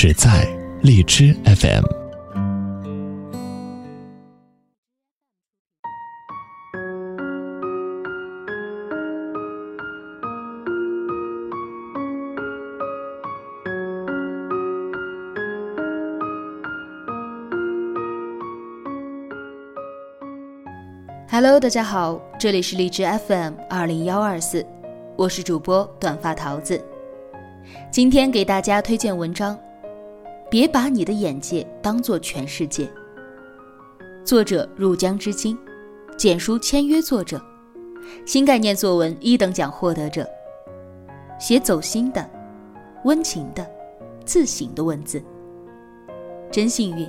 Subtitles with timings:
[0.00, 0.46] 只在
[0.80, 1.82] 荔枝 FM。
[21.28, 24.64] Hello，大家好，这里是荔枝 FM 二零幺二四，
[25.16, 26.80] 我是主播短发桃子，
[27.90, 29.58] 今天给大家推荐文章。
[30.50, 32.90] 别把你的眼界当做全世界。
[34.24, 35.58] 作者入江之鲸，
[36.16, 37.40] 简书签约作者，
[38.24, 40.26] 新概念作文一等奖获得者。
[41.38, 42.28] 写走心的、
[43.04, 43.64] 温情的、
[44.24, 45.22] 自省的文字。
[46.50, 47.08] 真幸运，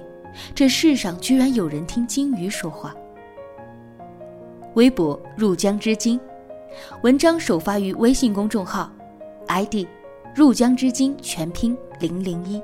[0.53, 2.93] 这世上居然有人听鲸鱼说话。
[4.75, 6.19] 微博入江之鲸，
[7.03, 8.91] 文章首发于微信公众号
[9.47, 9.87] ，ID
[10.35, 12.61] 入江之鲸全拼零零一。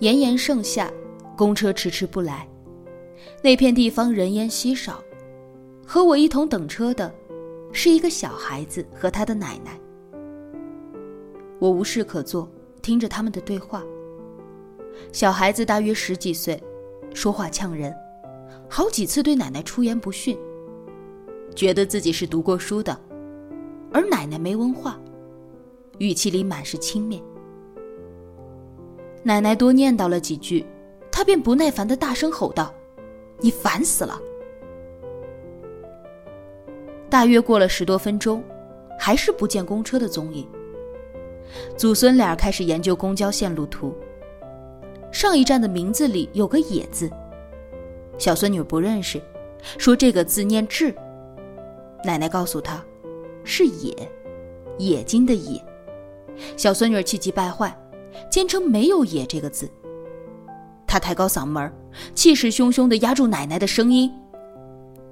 [0.00, 0.88] 炎炎盛夏，
[1.36, 2.48] 公车迟迟不来。
[3.42, 5.02] 那片地方人烟稀少，
[5.84, 7.12] 和我一同等车的，
[7.72, 9.76] 是一个小孩子和他的奶奶。
[11.58, 12.48] 我无事可做，
[12.80, 13.82] 听着他们的对话。
[15.10, 16.62] 小孩子大约十几岁，
[17.12, 17.92] 说话呛人，
[18.68, 20.38] 好几次对奶奶出言不逊，
[21.56, 22.96] 觉得自己是读过书的，
[23.92, 24.96] 而奶奶没文化，
[25.98, 27.20] 语气里满是轻蔑。
[29.28, 30.64] 奶奶多念叨了几句，
[31.12, 32.74] 他便不耐烦的大声吼道
[33.40, 34.18] ：“你烦死了！”
[37.10, 38.42] 大约过了十多分钟，
[38.98, 40.48] 还是不见公车的踪影。
[41.76, 43.94] 祖孙俩开始研究公交线路图。
[45.12, 47.10] 上一站的名字里有个“野”字，
[48.16, 49.20] 小孙女不认识，
[49.76, 50.94] 说这个字念“智”。
[52.02, 52.82] 奶奶告诉她，
[53.44, 53.94] 是“野”，
[54.78, 55.62] 野金的“野”。
[56.56, 57.78] 小孙女气急败坏。
[58.30, 59.68] 坚称没有“野”这个字。
[60.86, 61.70] 他抬高嗓门，
[62.14, 64.10] 气势汹汹地压住奶奶的声音：“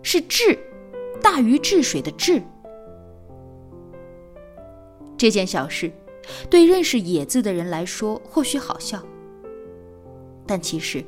[0.03, 0.59] 是治，
[1.23, 2.43] 大禹治水的治。”
[5.19, 5.93] 这件小事，
[6.49, 9.03] 对认识“野”字的人来说或许好笑，
[10.47, 11.05] 但其实，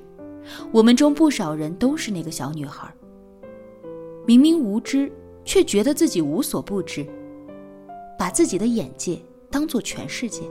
[0.72, 2.92] 我们中不少人都是那个小女孩。
[4.26, 5.10] 明明无知，
[5.44, 7.06] 却觉得自己无所不知，
[8.18, 9.18] 把自己的眼界
[9.50, 10.42] 当做全世界。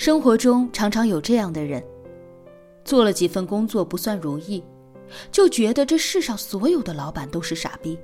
[0.00, 1.84] 生活中常常有这样的人，
[2.86, 4.64] 做了几份工作不算如意，
[5.30, 7.98] 就觉得这世上所有的老板都是傻逼；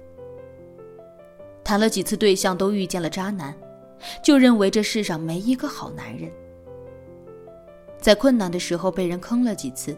[1.65, 3.57] 谈了几次对象都遇见了渣男，
[4.23, 6.31] 就认为这世上没一个好男人；
[7.99, 9.97] 在困难的时候被人坑了几次，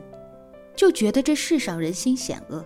[0.76, 2.64] 就觉得这世上人心险恶。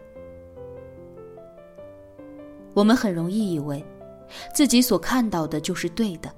[2.75, 3.83] 我们很容易以为，
[4.55, 6.31] 自己所看到的就是对的，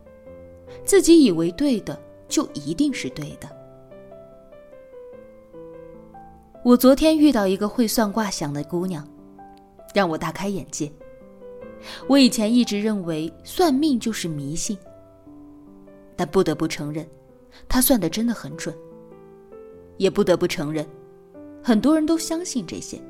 [0.85, 2.01] 自己以为对的。
[2.29, 3.49] 就一定是对的。
[6.63, 9.07] 我昨天遇到一个会算卦想的姑娘，
[9.95, 10.91] 让我大开眼界。
[12.07, 14.79] 我以前一直认为算命就是迷信，
[16.17, 17.07] 但不得不承认，
[17.69, 18.75] 她算的真的很准。
[19.97, 20.85] 也不得不承认，
[21.63, 23.01] 很多人都相信这些。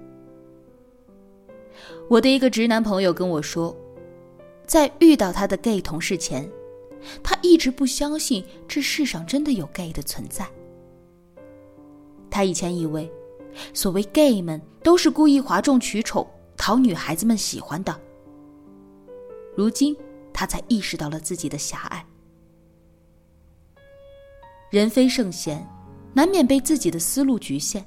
[2.10, 3.74] 我的一个直男朋友跟我说，
[4.66, 6.46] 在遇到他的 gay 同事前。
[7.22, 10.48] 他一直不相信这世上真的有 gay 的存在。
[12.30, 13.10] 他以前以为，
[13.72, 18.00] 所谓 gay 们都是故意哗众取宠、讨女孩子们喜欢的。
[19.56, 19.96] 如今
[20.32, 22.04] 他才意识到了自己的狭隘。
[24.70, 25.64] 人非圣贤，
[26.12, 27.84] 难免被自己的思路局限，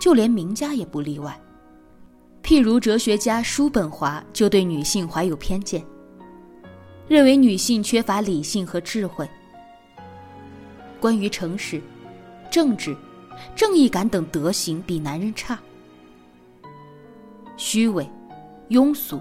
[0.00, 1.38] 就连名家也不例外。
[2.42, 5.84] 譬如哲学家叔本华就对女性怀有偏见，
[7.08, 9.28] 认为女性缺乏理性和智慧。
[11.00, 11.82] 关于诚实、
[12.50, 12.96] 正直、
[13.56, 15.58] 正义感等德行比男人差，
[17.56, 18.08] 虚伪、
[18.70, 19.20] 庸俗，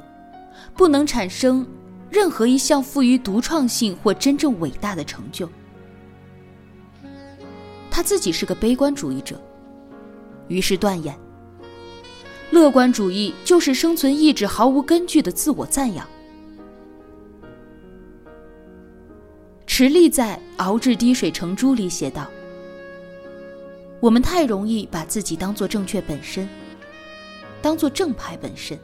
[0.75, 1.65] 不能产生
[2.09, 5.49] 任何一项富于独创性或真正伟大的成就。
[7.89, 9.41] 他自己是个悲观主义者，
[10.47, 11.17] 于是断言。
[12.51, 16.07] 乐观主义就是生存意志毫无根据的自我赞扬。
[19.81, 22.29] 池莉在《熬制滴水成珠》里写道
[23.99, 26.47] ：“我们太容易把自己当做正确本身，
[27.63, 28.77] 当做正派本身，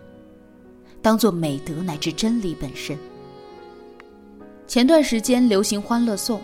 [0.99, 2.97] 当做美德乃至真理本身。”
[4.65, 6.39] 前段时间流行《欢乐颂》，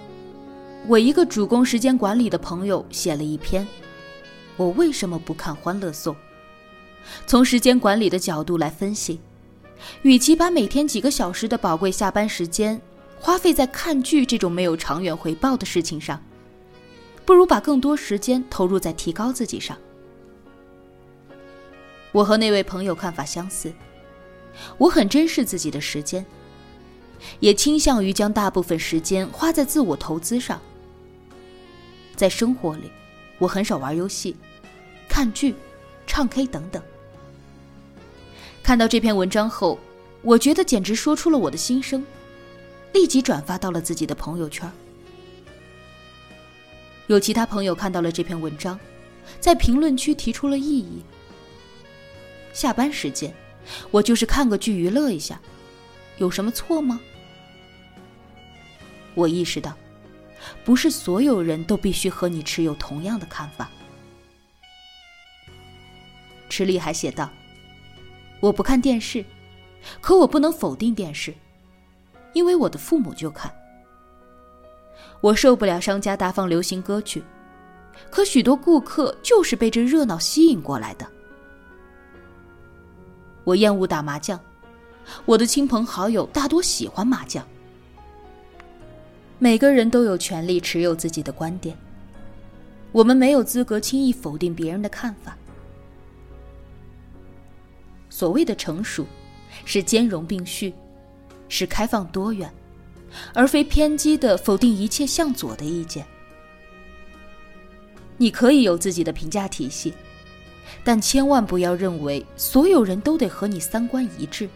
[0.87, 3.67] 我一个主攻时间管理的朋友写了一篇
[4.55, 6.13] ：“我为什么不看《欢乐颂》？”
[7.25, 9.19] 从时间管理的角度来分析，
[10.03, 12.79] 与其把每天几个小时的宝贵下班时间
[13.23, 16.21] 花费在看剧这种没有长远回报的事情上，
[17.23, 19.77] 不如把更多时间投入在提高自己上。
[22.11, 23.73] 我和那位朋友看法相似，
[24.77, 26.25] 我很珍视自己的时间，
[27.39, 30.59] 也倾向于将大部分时间花在自我投资上。
[32.17, 32.91] 在生活里，
[33.37, 34.35] 我很少玩游戏、
[35.07, 35.55] 看剧、
[36.05, 36.83] 唱 K 等等。
[38.61, 39.79] 看到这篇文章后，
[40.23, 42.05] 我觉得简直说出了我的心声，
[42.93, 44.71] 立即转发到了自己的朋友圈。
[47.07, 48.79] 有其他朋友看到了这篇文章，
[49.39, 51.03] 在评论区提出了异议。
[52.53, 53.33] 下班时间，
[53.91, 55.41] 我就是看个剧娱乐一下，
[56.17, 57.01] 有什么错吗？
[59.15, 59.75] 我意识到，
[60.63, 63.69] 不是所有人都必须和你持有同样的看法。
[66.47, 67.29] 池莉还写道。
[68.39, 69.23] 我不看电视，
[70.01, 71.33] 可我不能否定电视，
[72.33, 73.53] 因为我的父母就看。
[75.21, 77.23] 我受不了商家大放流行歌曲，
[78.09, 81.07] 可许多顾客就是被这热闹吸引过来的。
[83.45, 84.39] 我厌恶打麻将，
[85.25, 87.45] 我的亲朋好友大多喜欢麻将。
[89.39, 91.77] 每个人都有权利持有自己的观点，
[92.91, 95.37] 我们没有资格轻易否定别人的看法。
[98.09, 99.05] 所谓的成熟，
[99.65, 100.73] 是兼容并蓄，
[101.55, 102.51] 是开放多元，
[103.31, 106.03] 而非偏激的否定一切向左的意见。
[108.17, 109.93] 你可以有自己的评价体系，
[110.83, 114.49] 但千万不要认为所有人都得和你三观一致。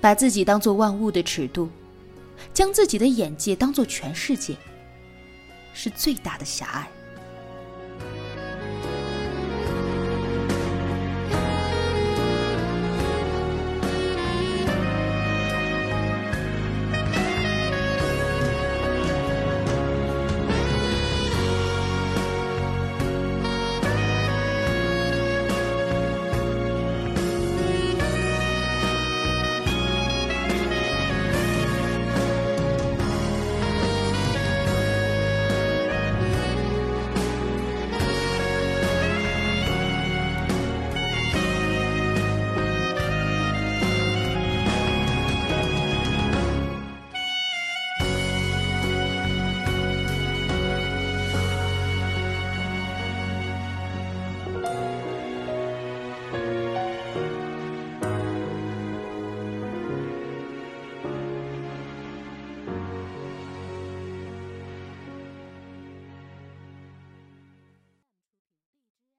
[0.00, 1.68] 把自己当做万物的尺度，
[2.54, 4.54] 将自己的眼界当做全世界，
[5.74, 6.88] 是最大的狭隘。